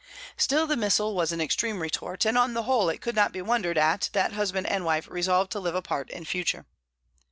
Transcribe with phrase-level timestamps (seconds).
[0.35, 3.39] Still, the missile was an extreme retort, and on the whole it could not be
[3.43, 6.65] wondered at that husband and wife resolved to live apart in future.